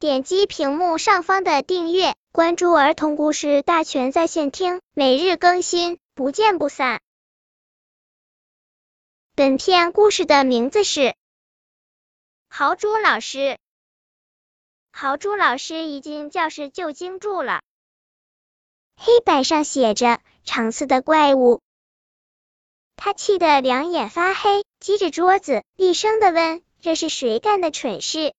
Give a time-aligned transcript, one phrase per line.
[0.00, 7.00] 点击屏幕上方的订阅，关注儿童故事大全在线听，每日更新，不见不散。
[9.34, 11.00] 本片故事的名字是
[12.48, 13.38] 《豪猪老师》。
[14.92, 17.62] 豪猪老师一进教室就惊住了，
[18.96, 21.60] 黑板上写着“长刺的怪物”，
[22.94, 28.32] 他气得两眼发黑，击着桌子，厉声的问：“这是谁干的蠢事？”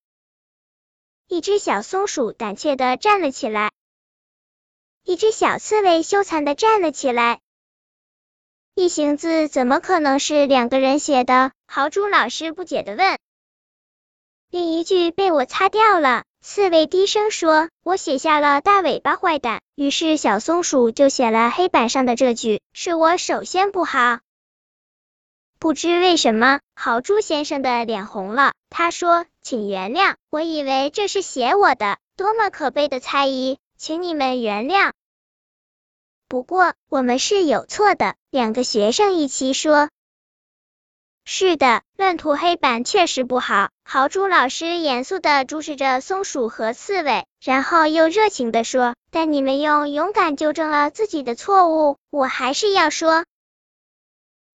[1.32, 3.70] 一只小松鼠胆怯的站了起来，
[5.04, 7.40] 一只小刺猬羞惭的站了起来。
[8.74, 11.52] 一行字怎么可能是两个人写的？
[11.68, 13.20] 豪猪老师不解的问。
[14.50, 16.24] 另一句被我擦掉了。
[16.42, 24.22] 刺猬低声说：“我写下了大尾巴坏蛋。”于是小松鼠就写了黑板上的这句：“是我首先不好。”
[25.60, 28.54] 不知为什么，豪猪先生的脸红了。
[28.70, 34.94] 他说：“请原谅，我以为这是写我的，多么可悲的猜疑，请你们原谅。”
[36.30, 38.16] 不过我们是有错的。
[38.30, 39.90] 两个学生一起说。
[41.26, 43.70] 是的，乱涂黑板确实不好。
[43.84, 53.26] 豪猪老师严肃的注视着松鼠和刺猬，然后又热情的说：“但你们用勇敢纠正了自己的错误，我还是要说，